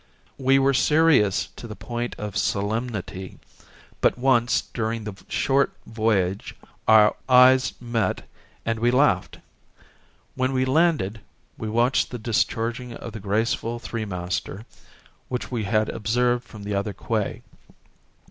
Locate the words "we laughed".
8.79-9.37